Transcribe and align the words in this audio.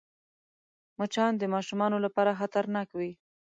مچان 0.99 1.31
د 1.37 1.43
ماشومانو 1.53 1.97
لپاره 2.05 2.37
خطرناک 2.39 2.87
وي 2.93 3.11